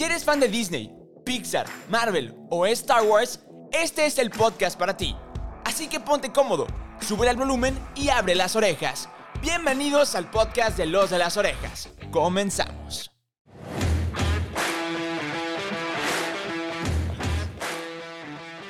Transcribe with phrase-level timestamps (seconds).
[0.00, 0.90] Si eres fan de Disney,
[1.26, 3.38] Pixar, Marvel o Star Wars,
[3.70, 5.14] este es el podcast para ti.
[5.62, 6.66] Así que ponte cómodo,
[7.02, 9.10] sube el volumen y abre las orejas.
[9.42, 11.90] Bienvenidos al podcast de Los de las Orejas.
[12.10, 13.10] Comenzamos.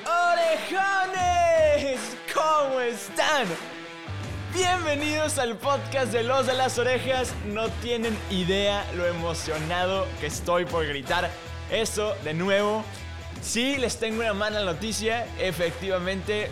[0.05, 2.01] ¡Orejones!
[2.35, 3.47] ¿Cómo están?
[4.53, 7.33] Bienvenidos al podcast de Los de las Orejas.
[7.47, 11.31] No tienen idea lo emocionado que estoy por gritar
[11.71, 12.85] eso de nuevo.
[13.43, 15.25] Sí, les tengo una mala noticia.
[15.39, 16.51] Efectivamente,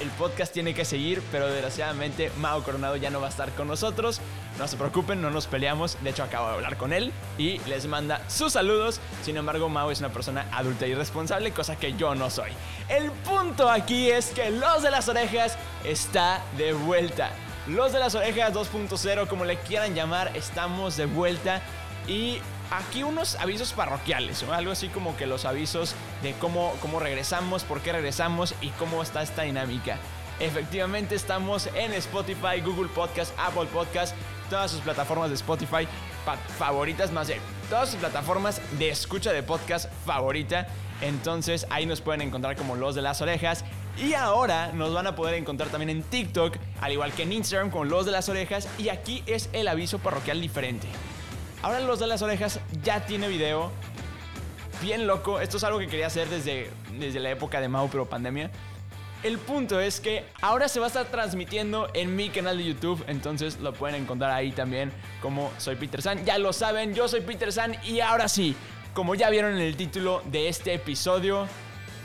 [0.00, 3.68] el podcast tiene que seguir, pero desgraciadamente Mao Coronado ya no va a estar con
[3.68, 4.20] nosotros.
[4.58, 5.96] No se preocupen, no nos peleamos.
[6.02, 9.00] De hecho, acabo de hablar con él y les manda sus saludos.
[9.22, 12.50] Sin embargo, Mao es una persona adulta y responsable, cosa que yo no soy.
[12.88, 17.30] El punto aquí es que Los de las Orejas está de vuelta.
[17.66, 21.62] Los de las Orejas 2.0, como le quieran llamar, estamos de vuelta.
[22.06, 22.38] Y
[22.70, 27.80] aquí unos avisos parroquiales, algo así como que los avisos de cómo, cómo regresamos, por
[27.80, 29.98] qué regresamos y cómo está esta dinámica.
[30.40, 34.16] Efectivamente estamos en Spotify, Google Podcast, Apple Podcast,
[34.50, 35.86] todas sus plataformas de Spotify
[36.58, 40.66] favoritas, más de todas sus plataformas de escucha de podcast favorita.
[41.00, 43.64] Entonces ahí nos pueden encontrar como los de las orejas.
[43.96, 47.70] Y ahora nos van a poder encontrar también en TikTok, al igual que en Instagram
[47.70, 48.68] con los de las orejas.
[48.78, 50.88] Y aquí es el aviso parroquial diferente.
[51.62, 53.70] Ahora los de las orejas ya tiene video.
[54.84, 55.40] Bien loco.
[55.40, 56.68] Esto es algo que quería hacer desde,
[56.98, 58.50] desde la época de Mau, pero pandemia.
[59.22, 63.02] El punto es que ahora se va a estar transmitiendo en mi canal de YouTube,
[63.06, 66.22] entonces lo pueden encontrar ahí también como soy Peter San.
[66.26, 68.54] Ya lo saben, yo soy Peter San y ahora sí,
[68.92, 71.48] como ya vieron en el título de este episodio,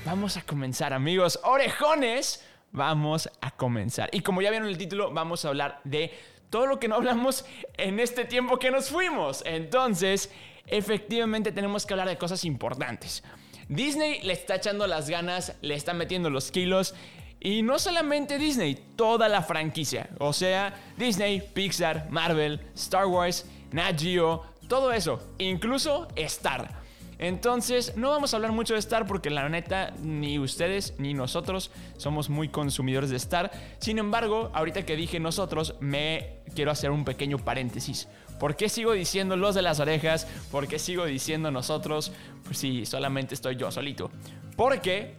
[0.06, 1.38] vamos a comenzar amigos.
[1.44, 4.08] Orejones, vamos a comenzar.
[4.14, 6.18] Y como ya vieron en el título, vamos a hablar de
[6.50, 7.44] todo lo que no hablamos
[7.76, 9.44] en este tiempo que nos fuimos.
[9.46, 10.32] Entonces,
[10.72, 13.24] efectivamente tenemos que hablar de cosas importantes.
[13.68, 16.96] Disney le está echando las ganas, le está metiendo los kilos.
[17.40, 20.10] Y no solamente Disney, toda la franquicia.
[20.18, 25.22] O sea, Disney, Pixar, Marvel, Star Wars, Nat Geo, todo eso.
[25.38, 26.79] Incluso Star.
[27.20, 31.70] Entonces, no vamos a hablar mucho de Star porque la neta, ni ustedes ni nosotros
[31.98, 33.52] somos muy consumidores de Star.
[33.80, 38.08] Sin embargo, ahorita que dije nosotros, me quiero hacer un pequeño paréntesis.
[38.40, 40.28] ¿Por qué sigo diciendo los de las orejas?
[40.50, 42.14] ¿Por qué sigo diciendo nosotros?
[42.46, 44.10] Pues si solamente estoy yo solito.
[44.56, 45.16] Porque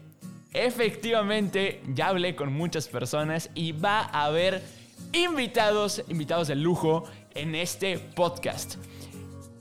[0.55, 4.62] efectivamente ya hablé con muchas personas y va a haber
[5.12, 8.77] invitados, invitados de lujo en este podcast.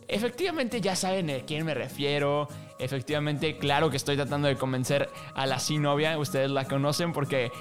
[0.10, 2.48] Efectivamente ya saben a quién me refiero.
[2.80, 6.18] Efectivamente, claro que estoy tratando de convencer a la sí novia.
[6.18, 7.52] Ustedes la conocen porque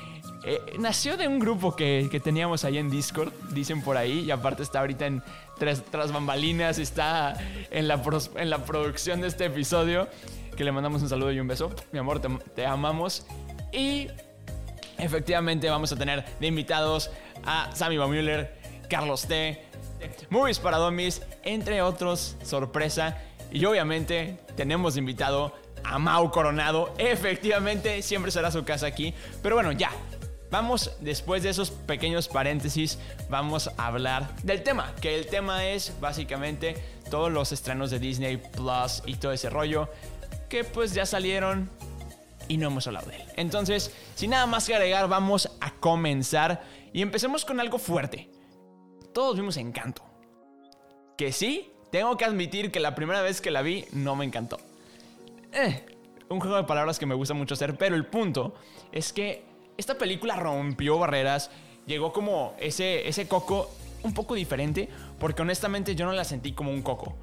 [0.45, 4.21] eh, nació de un grupo que, teníamos ahí en Discord, dicen por ahí.
[4.21, 5.23] Y aparte está ahorita en
[5.59, 7.37] tras, tras bambalinas, está
[7.71, 8.03] en la,
[8.37, 10.09] en la producción de este episodio.
[10.57, 11.71] Que le mandamos un saludo y un beso.
[11.93, 13.27] Mi amor, te, te amamos.
[13.73, 14.09] Y
[14.97, 17.11] efectivamente vamos a tener de invitados
[17.45, 18.55] a Sammy Baumüller,
[18.89, 19.69] Carlos T.
[20.31, 23.19] Movies para Domis, entre otros, sorpresa.
[23.51, 25.55] Y obviamente tenemos invitado
[25.85, 26.93] a Mau Coronado.
[26.99, 29.15] Efectivamente, siempre será su casa aquí.
[29.43, 29.91] Pero bueno, ya.
[30.51, 32.99] Vamos, después de esos pequeños paréntesis,
[33.29, 34.95] vamos a hablar del tema.
[35.01, 36.75] Que el tema es básicamente
[37.11, 39.89] todos los estrenos de Disney Plus y todo ese rollo.
[40.49, 41.71] Que pues ya salieron
[42.49, 43.25] y no hemos hablado de él.
[43.37, 46.63] Entonces, sin nada más que agregar, vamos a comenzar.
[46.95, 48.31] Y empecemos con algo fuerte
[49.13, 50.03] todos vimos Encanto.
[51.17, 54.59] Que sí, tengo que admitir que la primera vez que la vi no me encantó.
[55.53, 55.85] Eh,
[56.29, 58.55] un juego de palabras que me gusta mucho hacer, pero el punto
[58.93, 59.45] es que
[59.77, 61.51] esta película rompió barreras,
[61.87, 63.71] llegó como ese, ese coco
[64.03, 67.17] un poco diferente, porque honestamente yo no la sentí como un coco.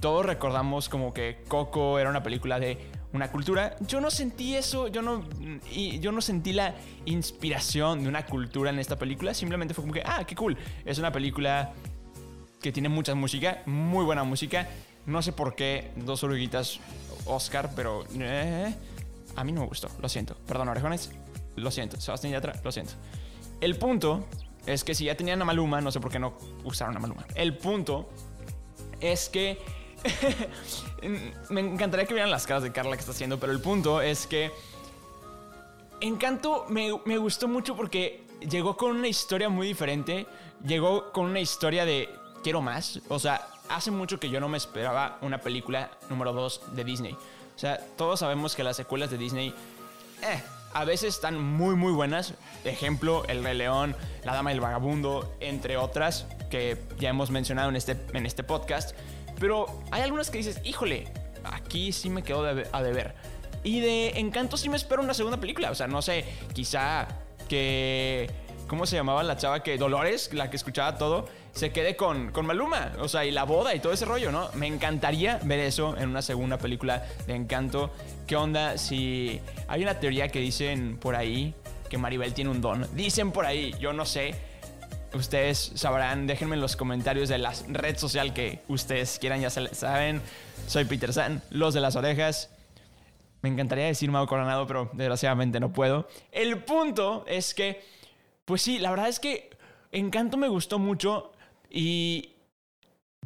[0.00, 2.78] Todos recordamos como que Coco era una película de
[3.12, 3.76] una cultura.
[3.80, 5.24] Yo no sentí eso, yo no,
[5.70, 9.34] y yo no sentí la inspiración de una cultura en esta película.
[9.34, 10.56] Simplemente fue como que, ah, qué cool.
[10.84, 11.72] Es una película
[12.60, 14.68] que tiene mucha música, muy buena música.
[15.06, 16.78] No sé por qué dos oruguitas
[17.26, 18.74] Oscar, pero eh,
[19.36, 19.88] a mí no me gustó.
[20.00, 20.36] Lo siento.
[20.46, 21.10] Perdón, orejones.
[21.56, 22.00] Lo siento.
[22.00, 22.92] Sebastián Yatra, lo siento.
[23.60, 24.26] El punto
[24.66, 27.26] es que si ya tenían a Maluma, no sé por qué no usaron a Maluma.
[27.34, 28.08] El punto
[29.00, 29.58] es que
[31.50, 34.26] me encantaría que vieran las caras de Carla que está haciendo, pero el punto es
[34.26, 34.50] que
[36.00, 40.26] Encanto me, me gustó mucho porque llegó con una historia muy diferente.
[40.64, 42.08] Llegó con una historia de
[42.42, 43.00] quiero más.
[43.08, 47.12] O sea, hace mucho que yo no me esperaba una película número 2 de Disney.
[47.12, 49.54] O sea, todos sabemos que las secuelas de Disney
[50.22, 50.42] eh,
[50.72, 52.34] a veces están muy muy buenas.
[52.64, 53.94] Ejemplo, El Rey León,
[54.24, 58.96] La Dama del Vagabundo, entre otras que ya hemos mencionado en este, en este podcast.
[59.40, 61.08] Pero hay algunas que dices, híjole,
[61.42, 63.14] aquí sí me quedo a deber.
[63.64, 65.70] Y de Encanto sí me espero una segunda película.
[65.70, 67.08] O sea, no sé, quizá
[67.48, 68.30] que...
[68.68, 72.46] ¿Cómo se llamaba la chava que Dolores, la que escuchaba todo, se quede con, con
[72.46, 72.92] Maluma?
[73.00, 74.48] O sea, y la boda y todo ese rollo, ¿no?
[74.54, 77.90] Me encantaría ver eso en una segunda película de Encanto.
[78.28, 81.52] ¿Qué onda si hay una teoría que dicen por ahí
[81.88, 82.86] que Maribel tiene un don?
[82.94, 84.36] Dicen por ahí, yo no sé.
[85.12, 90.22] Ustedes sabrán, déjenme en los comentarios de la red social que ustedes quieran, ya saben.
[90.66, 92.50] Soy Peter San, los de las orejas.
[93.42, 96.08] Me encantaría decir Mago Coronado, pero desgraciadamente no puedo.
[96.30, 97.82] El punto es que,
[98.44, 99.50] pues sí, la verdad es que
[99.92, 101.32] Encanto me gustó mucho
[101.68, 102.34] y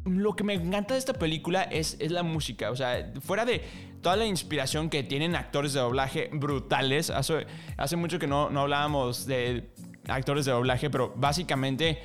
[0.04, 2.70] lo que me encanta de esta película es, es la música.
[2.70, 3.62] O sea, fuera de
[4.02, 7.10] toda la inspiración que tienen actores de doblaje brutales.
[7.10, 7.46] Hace,
[7.76, 9.70] hace mucho que no, no hablábamos de
[10.08, 11.98] actores de doblaje, pero básicamente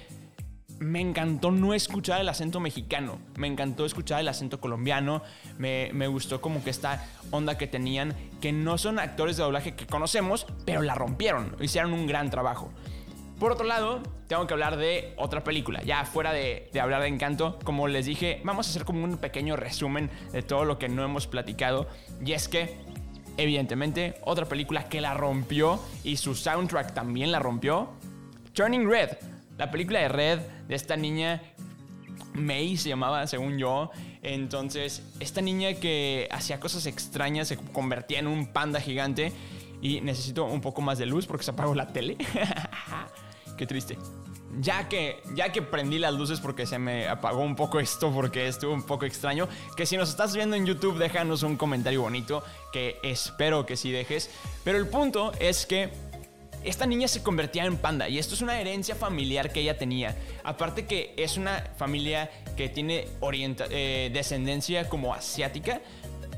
[0.79, 5.21] me encantó no escuchar el acento mexicano, me encantó escuchar el acento colombiano,
[5.57, 9.85] me, gustó como que esta onda que tenían, que no son actores de doblaje que
[9.85, 12.71] conocemos, pero la rompieron, hicieron un gran trabajo.
[13.39, 15.81] Por otro lado, tengo que hablar de otra película.
[15.83, 19.17] Ya fuera de, de, hablar de Encanto, como les dije, vamos a hacer como un
[19.17, 21.87] pequeño resumen de todo lo que no hemos platicado.
[22.23, 22.77] Y es que,
[23.41, 27.89] evidentemente, otra película que la rompió y su soundtrack también la rompió,
[28.53, 29.17] Turning Red.
[29.57, 31.41] La película de Red, de esta niña,
[32.33, 33.91] May se llamaba, según yo.
[34.21, 39.33] Entonces, esta niña que hacía cosas extrañas se convertía en un panda gigante.
[39.81, 42.17] Y necesito un poco más de luz porque se apagó la tele.
[43.57, 43.97] Qué triste.
[44.61, 48.47] Ya que, ya que prendí las luces porque se me apagó un poco esto porque
[48.47, 49.47] estuvo un poco extraño.
[49.77, 52.43] Que si nos estás viendo en YouTube, déjanos un comentario bonito.
[52.73, 54.29] Que espero que sí dejes.
[54.63, 55.89] Pero el punto es que
[56.63, 60.15] esta niña se convertía en panda y esto es una herencia familiar que ella tenía.
[60.43, 63.07] Aparte que es una familia que tiene
[63.69, 65.81] eh, descendencia como asiática,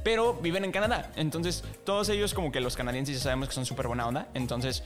[0.03, 1.11] pero viven en Canadá.
[1.15, 4.27] Entonces todos ellos como que los canadienses ya sabemos que son súper buena onda.
[4.33, 4.83] Entonces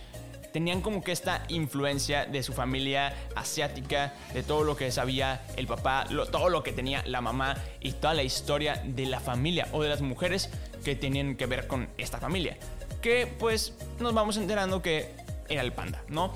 [0.56, 5.68] tenían como que esta influencia de su familia asiática, de todo lo que sabía el
[5.68, 9.84] papá, todo lo que tenía la mamá y toda la historia de la familia o
[9.84, 10.50] de las mujeres
[10.86, 12.57] que tenían que ver con esta familia.
[13.02, 15.12] Que pues nos vamos enterando que
[15.50, 16.34] era el panda, ¿no?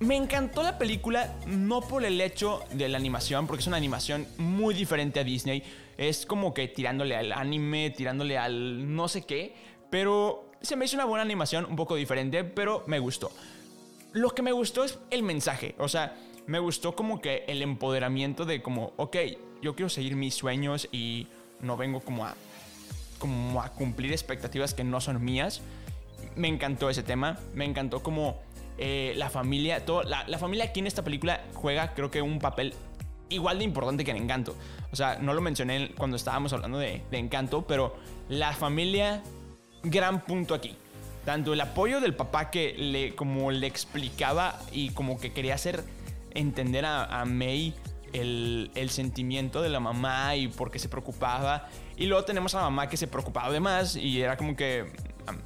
[0.00, 4.26] Me encantó la película no por el hecho de la animación, porque es una animación
[4.36, 5.62] muy diferente a Disney.
[5.96, 9.54] Es como que tirándole al anime, tirándole al no sé qué,
[9.90, 13.30] pero se me hizo una buena animación, un poco diferente, pero me gustó.
[14.12, 16.16] Lo que me gustó es el mensaje, o sea,
[16.46, 19.16] me gustó como que el empoderamiento de como, ok,
[19.62, 21.28] yo quiero seguir mis sueños y
[21.60, 22.34] no vengo como a,
[23.18, 25.62] como a cumplir expectativas que no son mías
[26.36, 27.38] me encantó ese tema.
[27.54, 28.40] Me encantó como
[28.78, 32.74] eh, la familia, todo, la, familia aquí en esta película juega creo que un papel
[33.28, 34.56] igual de importante que en Encanto.
[34.90, 37.96] O sea, no lo mencioné cuando estábamos hablando de, Encanto, pero
[38.28, 39.22] la familia,
[39.82, 40.76] gran punto aquí.
[41.24, 45.84] Tanto el apoyo del papá que le, como le explicaba y como que quería hacer
[46.34, 47.74] entender a, a May
[48.12, 51.68] el, el, sentimiento de la mamá y por qué se preocupaba.
[51.96, 54.90] Y luego tenemos a la mamá que se preocupaba de más y era como que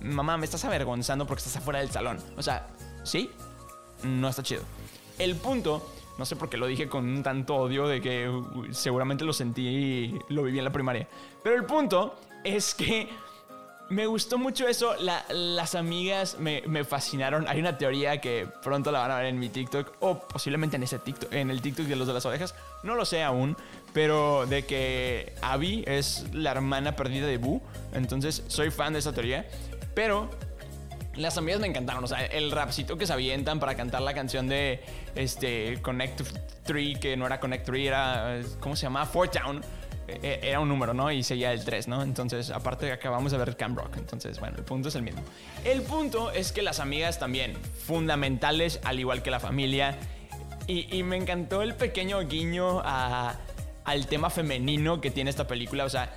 [0.01, 2.19] mamá, me estás avergonzando porque estás afuera del salón.
[2.37, 2.69] O sea,
[3.05, 3.31] ¿sí?
[4.03, 4.63] No está chido.
[5.19, 5.87] El punto,
[6.19, 8.31] no sé por qué lo dije con tanto odio de que
[8.71, 11.09] seguramente lo sentí y lo viví en la primaria.
[11.43, 13.09] Pero el punto es que
[13.89, 14.95] me gustó mucho eso.
[14.99, 17.47] las amigas me, fascinaron.
[17.49, 20.83] Hay una teoría que pronto la van a ver en mi TikTok o posiblemente en
[20.83, 22.55] ese TikTok, en el TikTok de los de las ovejas.
[22.83, 23.57] No lo sé aún,
[23.93, 27.63] pero de que Abby es la hermana perdida de Boo.
[27.93, 29.47] Entonces soy fan de esa teoría.
[29.95, 30.31] Pero
[31.15, 32.05] las amigas me encantaron.
[32.05, 34.83] O sea, el rapcito que se avientan para cantar la canción de
[35.15, 36.23] este Connect
[36.65, 38.41] 3, que no era Connect 3, era.
[38.61, 39.07] ¿Cómo se llama?
[39.07, 39.63] Fort Town.
[40.09, 41.11] E, e, era un número, ¿no?
[41.11, 42.03] Y seguía el 3, ¿no?
[42.03, 43.97] Entonces, aparte acabamos de ver Camp Rock.
[43.97, 45.23] Entonces, bueno, el punto es el mismo.
[45.65, 49.97] El punto es que las amigas también, fundamentales, al igual que la familia.
[50.69, 55.85] Y, me encantó el pequeño guiño al tema femenino que tiene esta película.
[55.85, 56.13] O sea,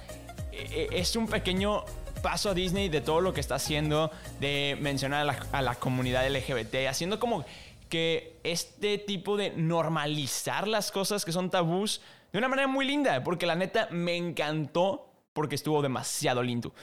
[0.51, 1.85] e, es un pequeño
[2.23, 5.75] paso a Disney de todo lo que está haciendo, de mencionar a la, a la
[5.75, 7.45] comunidad LGBT, haciendo como
[7.89, 13.23] que este tipo de normalizar las cosas que son tabús de una manera muy linda,
[13.23, 16.73] porque la neta me encantó porque estuvo demasiado lindo,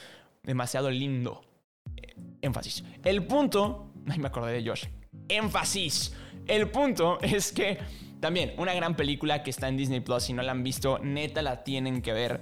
[0.42, 1.42] demasiado lindo.
[2.40, 2.84] Énfasis.
[3.04, 4.86] El punto, ay me acordé de Josh.
[5.28, 6.14] Énfasis.
[6.46, 7.78] El punto es que
[8.20, 11.42] también una gran película que está en Disney Plus, si no la han visto, neta
[11.42, 12.40] la tienen que ver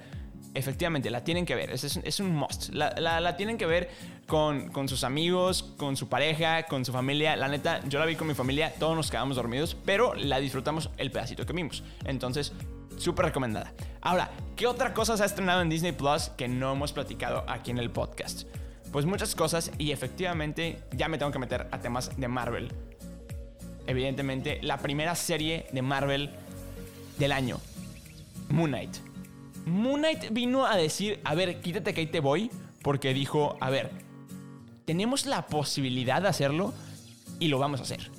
[0.54, 1.70] efectivamente, la tienen que ver.
[1.70, 2.72] Es, un must.
[2.72, 3.90] La, tienen que ver
[4.26, 7.36] con, con, sus amigos, con su pareja, con su familia.
[7.36, 10.90] La neta, yo la vi con mi familia, todos nos quedamos dormidos, pero la disfrutamos
[10.96, 11.82] el pedacito que vimos.
[12.04, 12.52] Entonces,
[12.96, 13.72] Súper recomendada.
[14.00, 17.70] Ahora, ¿qué otra cosa se ha estrenado en Disney Plus que no hemos platicado aquí
[17.70, 18.44] en el podcast?
[18.92, 22.72] Pues muchas cosas y efectivamente ya me tengo que meter a temas de Marvel.
[23.86, 26.30] Evidentemente, la primera serie de Marvel
[27.18, 27.60] del año,
[28.48, 28.96] Moon Knight.
[29.66, 32.50] Moon Knight vino a decir, a ver, quítate que ahí te voy,
[32.82, 33.90] porque dijo, a ver,
[34.84, 36.72] tenemos la posibilidad de hacerlo
[37.40, 38.10] y lo vamos a hacer.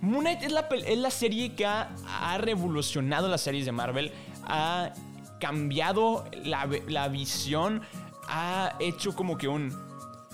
[0.00, 0.52] Moon Knight es
[0.98, 4.12] la, serie que ha, ha, revolucionado las series de Marvel,
[4.44, 4.92] ha
[5.38, 7.82] cambiado la, la visión,
[8.26, 9.76] ha hecho como que un...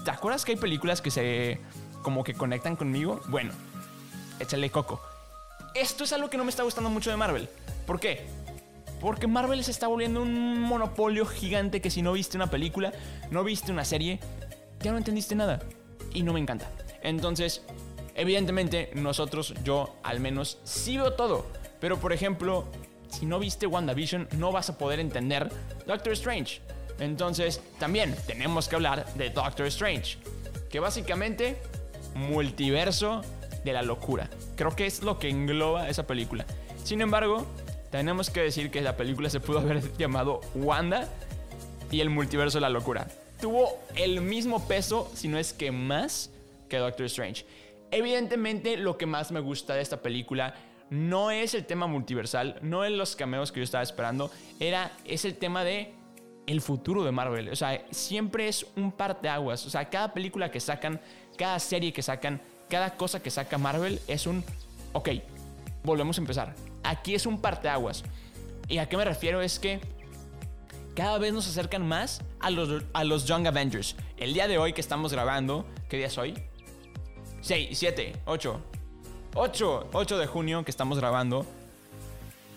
[0.04, 1.60] ¿Te acuerdas que hay películas que se
[2.02, 3.20] como que conectan conmigo?
[3.28, 3.52] Bueno,
[4.38, 5.00] échale coco.
[5.74, 7.48] Esto es algo que no me está gustando mucho de Marvel.
[7.86, 8.24] ¿Por qué?
[9.00, 12.92] Porque Marvel se está volviendo un monopolio gigante que si no viste una película,
[13.30, 14.20] no viste una serie,
[14.80, 15.60] ya no entendiste nada.
[16.14, 16.70] Y no me encanta.
[17.02, 17.62] Entonces,
[18.16, 21.46] evidentemente, nosotros, yo al menos, sí veo todo.
[21.80, 22.66] Pero por ejemplo,
[23.10, 25.50] si no viste WandaVision, no vas a poder entender
[25.86, 26.60] Doctor Strange.
[26.98, 30.18] Entonces, también tenemos que hablar de Doctor Strange.
[30.70, 31.56] Que básicamente,
[32.14, 33.22] multiverso
[33.64, 34.30] de la locura.
[34.56, 36.46] Creo que es lo que engloba esa película.
[36.84, 37.46] Sin embargo,
[37.90, 41.08] tenemos que decir que la película se pudo haber llamado Wanda
[41.90, 43.08] y el multiverso de la locura.
[43.40, 46.30] Tuvo el mismo peso, si no es que más,
[46.68, 47.44] que Doctor Strange.
[47.90, 50.54] Evidentemente, lo que más me gusta de esta película
[50.90, 55.24] no es el tema multiversal, no es los cameos que yo estaba esperando, era, es
[55.24, 55.94] el tema de
[56.46, 57.48] el futuro de Marvel.
[57.48, 59.66] O sea, siempre es un parteaguas.
[59.66, 61.00] O sea, cada película que sacan,
[61.36, 64.44] cada serie que sacan, cada cosa que saca Marvel es un,
[64.92, 65.10] ok,
[65.82, 66.54] volvemos a empezar.
[66.84, 68.04] Aquí es un parteaguas.
[68.68, 69.40] ¿Y a qué me refiero?
[69.42, 69.80] Es que
[70.94, 73.96] cada vez nos acercan más a los, a los Young Avengers.
[74.16, 76.34] El día de hoy que estamos grabando, ¿qué día es hoy?
[77.46, 78.60] 6, 7, 8.
[79.34, 81.46] 8, 8 de junio que estamos grabando.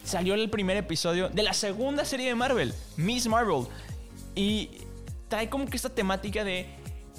[0.03, 3.67] Salió el primer episodio de la segunda serie de Marvel, Miss Marvel.
[4.33, 4.71] Y
[5.27, 6.65] trae como que esta temática de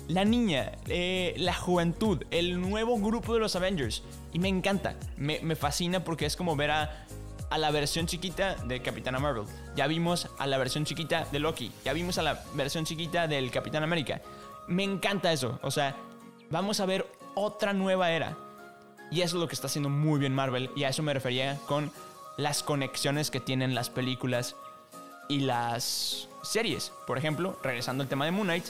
[0.08, 4.02] la niña, eh, la juventud, el nuevo grupo de los Avengers.
[4.32, 7.06] Y me encanta, me, me fascina porque es como ver a,
[7.50, 9.44] a, la versión chiquita de Capitana Marvel.
[9.76, 11.70] Ya vimos a la versión chiquita de Loki.
[11.84, 14.22] Ya vimos a la versión chiquita del Capitán América.
[14.66, 15.60] Me encanta eso.
[15.62, 15.94] O sea,
[16.50, 18.36] vamos a ver otra nueva era.
[19.10, 20.70] Y eso es lo que está haciendo muy bien Marvel.
[20.76, 21.90] Y a eso me refería con
[22.36, 24.56] las conexiones que tienen las películas
[25.28, 26.92] y las series.
[27.06, 28.66] Por ejemplo, regresando al tema de Moon Knight,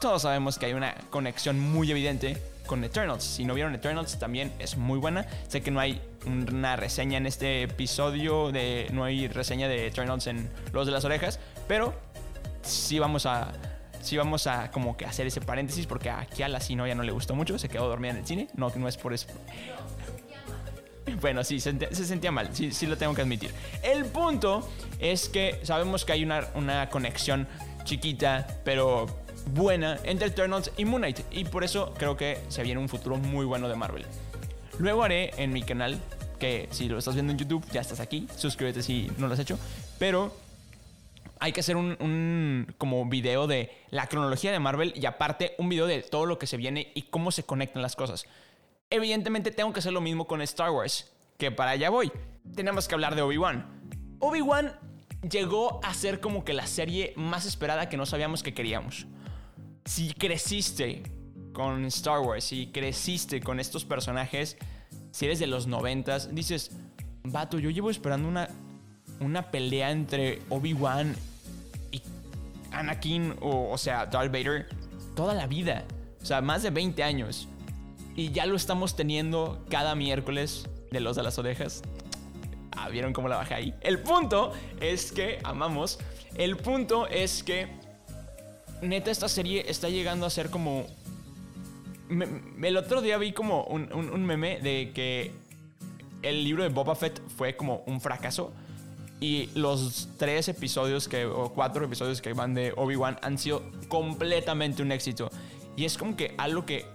[0.00, 3.24] todos sabemos que hay una conexión muy evidente con Eternals.
[3.24, 5.26] Si no vieron Eternals, también es muy buena.
[5.48, 10.26] Sé que no hay una reseña en este episodio, de, no hay reseña de Eternals
[10.26, 11.94] en Los de las Orejas, pero
[12.62, 13.52] sí vamos a,
[14.00, 17.02] sí vamos a como que hacer ese paréntesis porque aquí a la Sino ya no
[17.02, 18.48] le gustó mucho, se quedó dormida en el cine.
[18.54, 19.26] No, no es por eso.
[21.20, 23.50] Bueno, sí, se, se sentía mal, sí, sí, lo tengo que admitir.
[23.82, 27.48] El punto es que sabemos que hay una, una conexión
[27.84, 29.06] chiquita, pero
[29.46, 31.20] buena entre Eternals y Moon Knight.
[31.30, 34.06] Y por eso creo que se viene un futuro muy bueno de Marvel.
[34.78, 35.98] Luego haré en mi canal,
[36.38, 38.26] que si lo estás viendo en YouTube, ya estás aquí.
[38.36, 39.58] Suscríbete si no lo has hecho.
[39.98, 40.34] Pero
[41.40, 45.86] hay que hacer un, como video de la cronología de Marvel y aparte un video
[45.86, 48.26] de todo lo que se viene y cómo se conectan las cosas.
[48.90, 52.12] Evidentemente tengo que hacer lo mismo con Star Wars, que para allá voy.
[52.54, 53.66] Tenemos que hablar de Obi-Wan.
[54.18, 54.78] Obi-Wan
[55.28, 59.06] llegó a ser como que la serie más esperada que no sabíamos que queríamos
[59.84, 61.02] si creciste
[61.52, 64.56] con Star Wars, si creciste con estos personajes,
[65.10, 66.70] si eres de los noventas, dices,
[67.24, 68.48] vato, yo llevo esperando una,
[69.18, 71.16] una pelea entre Obi-Wan
[72.72, 74.68] Anakin, o, o sea, Darth Vader,
[75.14, 75.84] toda la vida.
[76.22, 77.48] O sea, más de 20 años.
[78.16, 81.82] Y ya lo estamos teniendo cada miércoles de los de las orejas.
[82.72, 83.74] Ah, ¿vieron cómo la bajé ahí?
[83.80, 85.98] El punto es que, amamos,
[86.34, 87.68] el punto es que
[88.82, 90.86] neta, esta serie está llegando a ser como.
[92.10, 95.32] el otro día vi como un, meme de que
[96.22, 98.52] el libro de Boba Fett fue como un fracaso.
[99.20, 104.82] Y los tres episodios que, o cuatro episodios que van de Obi-Wan han sido completamente
[104.82, 105.30] un éxito.
[105.76, 106.86] Y es como que algo que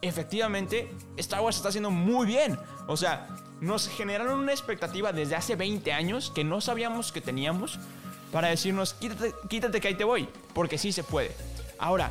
[0.00, 2.58] efectivamente Star Wars está haciendo muy bien.
[2.88, 3.28] O sea,
[3.60, 7.78] nos generaron una expectativa desde hace 20 años que no sabíamos que teníamos
[8.32, 11.30] para decirnos, quítate, quítate que ahí te voy, porque sí se puede.
[11.78, 12.10] Ahora,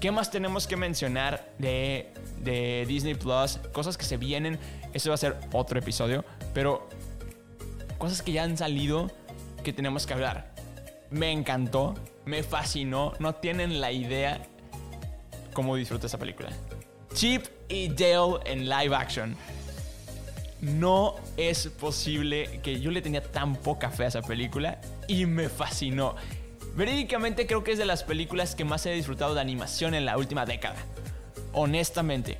[0.00, 3.58] ¿qué más tenemos que mencionar de, de Disney Plus?
[3.72, 4.58] Cosas que se vienen,
[4.92, 6.88] eso va a ser otro episodio, pero
[8.02, 9.12] cosas que ya han salido
[9.62, 10.52] que tenemos que hablar.
[11.10, 11.94] Me encantó,
[12.24, 14.42] me fascinó, no tienen la idea
[15.54, 16.50] cómo disfruto esa película.
[17.14, 19.36] Chip y Dale en live action.
[20.60, 25.48] No es posible que yo le tenía tan poca fe a esa película y me
[25.48, 26.16] fascinó.
[26.74, 30.18] Verídicamente creo que es de las películas que más he disfrutado de animación en la
[30.18, 30.74] última década.
[31.52, 32.38] Honestamente.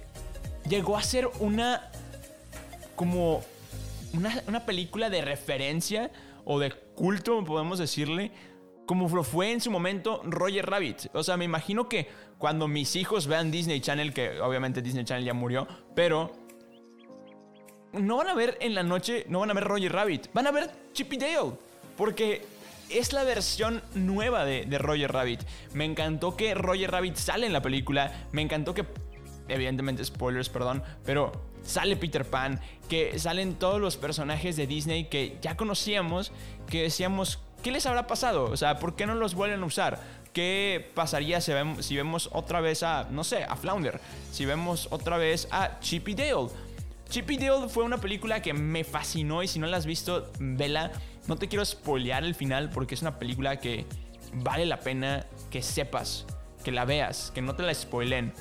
[0.69, 1.89] Llegó a ser una...
[2.97, 3.45] como...
[4.15, 6.11] Una, una película de referencia
[6.45, 8.33] o de culto, podemos decirle,
[8.87, 11.07] como lo fue en su momento Roger Rabbit.
[11.15, 15.25] O sea, me imagino que cuando mis hijos vean Disney Channel, que obviamente Disney Channel
[15.25, 16.33] ya murió, pero
[17.93, 20.51] no van a ver en la noche, no van a ver Roger Rabbit, van a
[20.51, 21.53] ver Chippy Dale,
[21.97, 22.45] porque
[22.91, 25.41] es la versión nueva de, de Roger Rabbit.
[25.73, 28.85] Me encantó que Roger Rabbit sale en la película, me encantó que,
[29.49, 31.33] evidentemente spoilers, perdón, pero
[31.65, 36.33] sale Peter Pan, que salen todos los personajes de Disney que ya conocíamos,
[36.69, 38.45] que decíamos, ¿qué les habrá pasado?
[38.45, 40.01] O sea, ¿por qué no los vuelven a usar?
[40.33, 41.53] ¿Qué pasaría si
[41.95, 44.01] vemos, otra vez a, no sé, a Flounder?
[44.33, 46.49] Si vemos otra vez a Chippy Dale.
[47.11, 50.91] Chippy Dale fue una película que me fascinó y si no la has visto, vela.
[51.27, 53.85] No te quiero spoilear el final porque es una película que
[54.33, 56.25] vale la pena que sepas,
[56.65, 58.33] que la veas, que no te la spoilen.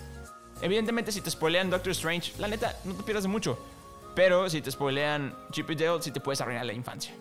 [0.62, 3.58] Evidentemente, si te spoilean Doctor Strange, la neta, no te pierdas de mucho.
[4.15, 7.13] Pero si te spoilean Chippy Dale, sí te puedes arruinar la infancia.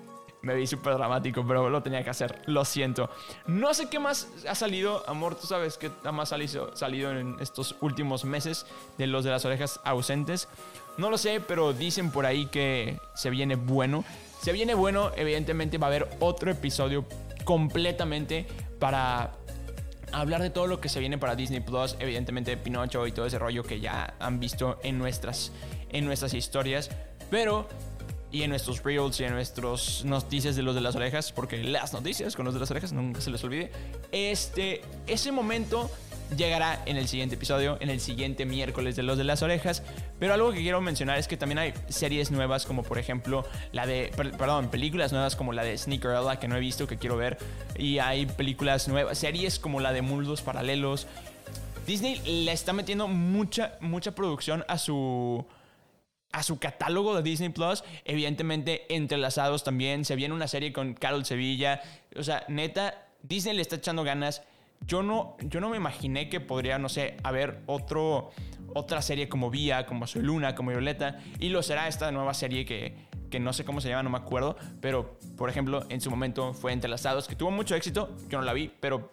[0.42, 2.40] Me vi súper dramático, pero lo tenía que hacer.
[2.46, 3.10] Lo siento.
[3.46, 5.34] No sé qué más ha salido, amor.
[5.34, 6.38] Tú sabes qué más ha
[6.74, 8.64] salido en estos últimos meses
[8.96, 10.48] de los de las orejas ausentes.
[10.96, 14.04] No lo sé, pero dicen por ahí que se viene bueno.
[14.40, 17.04] Se viene bueno, evidentemente va a haber otro episodio
[17.44, 18.46] completamente
[18.78, 19.32] para
[20.12, 23.38] hablar de todo lo que se viene para Disney Plus, evidentemente Pinocho y todo ese
[23.38, 25.52] rollo que ya han visto en nuestras,
[25.90, 26.90] en nuestras historias.
[27.30, 27.68] Pero
[28.32, 31.92] y en nuestros reels y en nuestras noticias de los de las orejas, porque las
[31.92, 33.70] noticias con los de las orejas nunca se les olvide.
[34.12, 35.90] Este, ese momento
[36.36, 39.82] llegará en el siguiente episodio, en el siguiente miércoles de los de las orejas.
[40.18, 43.86] Pero algo que quiero mencionar es que también hay series nuevas, como por ejemplo la
[43.86, 47.38] de, perdón, películas nuevas como la de Sneakerella que no he visto, que quiero ver.
[47.76, 51.06] Y hay películas nuevas, series como la de Mundos Paralelos.
[51.86, 55.44] Disney le está metiendo mucha, mucha producción a su
[56.32, 60.04] a su catálogo de Disney Plus, evidentemente entrelazados también.
[60.04, 61.82] Se viene una serie con Carol Sevilla.
[62.16, 64.42] O sea, neta, Disney le está echando ganas.
[64.86, 68.30] Yo no, yo no me imaginé que podría, no sé, haber otro,
[68.74, 71.18] otra serie como Vía, como Soy Luna, como Violeta.
[71.38, 72.96] Y lo será esta nueva serie que,
[73.30, 74.56] que no sé cómo se llama, no me acuerdo.
[74.80, 78.16] Pero, por ejemplo, en su momento fue Entrelazados, que tuvo mucho éxito.
[78.28, 79.12] Yo no la vi, pero,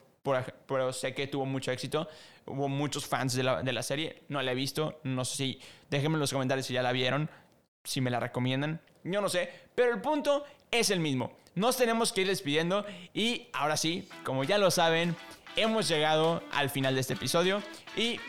[0.67, 2.07] pero sé que tuvo mucho éxito.
[2.45, 4.23] Hubo muchos fans de la, de la serie.
[4.29, 4.99] No la he visto.
[5.03, 5.61] No sé si.
[5.89, 7.29] Déjenme en los comentarios si ya la vieron.
[7.83, 8.81] Si me la recomiendan.
[9.03, 9.49] Yo no sé.
[9.75, 11.31] Pero el punto es el mismo.
[11.55, 12.85] Nos tenemos que ir despidiendo.
[13.13, 15.15] Y ahora sí, como ya lo saben,
[15.57, 17.61] hemos llegado al final de este episodio.
[17.97, 18.19] Y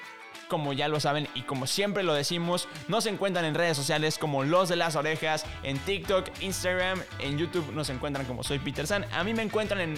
[0.48, 4.42] como ya lo saben y como siempre lo decimos, nos encuentran en redes sociales como
[4.42, 9.04] Los de las Orejas, en TikTok, Instagram, en YouTube nos encuentran como Soy Peter San.
[9.12, 9.94] A mí me encuentran en,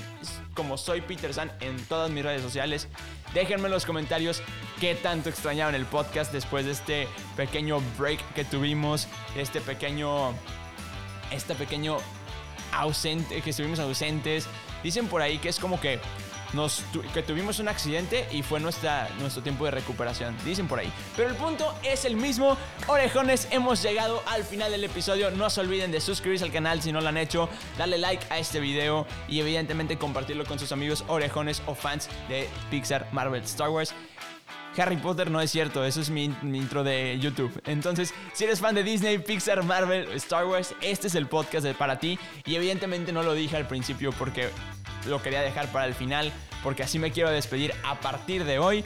[0.54, 2.88] como Soy Peter San en todas mis redes sociales.
[3.32, 4.42] Déjenme en los comentarios
[4.80, 10.32] qué tanto extrañaron el podcast después de este pequeño break que tuvimos, este pequeño,
[11.30, 11.98] este pequeño
[12.72, 14.46] ausente, que estuvimos ausentes.
[14.82, 16.00] Dicen por ahí que es como que
[17.14, 20.92] que tuvimos un accidente y fue nuestra, nuestro tiempo de recuperación, dicen por ahí.
[21.16, 22.56] Pero el punto es el mismo.
[22.86, 25.30] Orejones, hemos llegado al final del episodio.
[25.30, 28.38] No se olviden de suscribirse al canal si no lo han hecho, darle like a
[28.38, 33.70] este video y evidentemente compartirlo con sus amigos orejones o fans de Pixar, Marvel, Star
[33.70, 33.94] Wars.
[34.76, 37.60] Harry Potter no es cierto, eso es mi, intro de YouTube.
[37.66, 41.98] Entonces, si eres fan de Disney, Pixar, Marvel, Star Wars, este es el podcast para
[41.98, 42.18] ti.
[42.46, 44.50] Y evidentemente no lo dije al principio porque
[45.06, 46.32] lo quería dejar para el final,
[46.62, 48.84] porque así me quiero despedir a partir de hoy.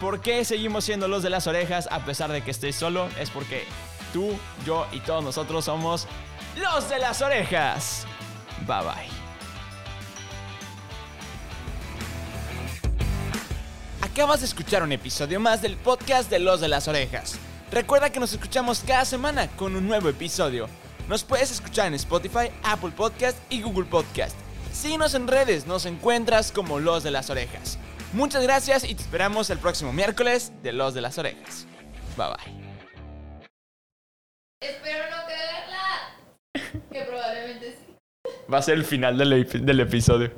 [0.00, 3.08] ¿Por qué seguimos siendo los de las orejas a pesar de que estés solo?
[3.18, 3.64] Es porque
[4.12, 6.06] tú, yo y todos nosotros somos
[6.56, 8.06] los de las orejas.
[8.66, 9.18] Bye bye.
[14.02, 17.38] Acabas de escuchar un episodio más del podcast de Los de las Orejas.
[17.70, 20.68] Recuerda que nos escuchamos cada semana con un nuevo episodio.
[21.08, 24.47] Nos puedes escuchar en Spotify, Apple Podcast y Google Podcast.
[24.78, 27.80] Síguenos en redes, nos encuentras como Los de las Orejas.
[28.12, 31.66] Muchas gracias y te esperamos el próximo miércoles de Los de las Orejas.
[32.16, 32.68] Bye bye.
[34.60, 36.84] Espero no cagarla.
[36.92, 37.96] Que probablemente sí.
[38.52, 40.30] Va a ser el final del, del episodio.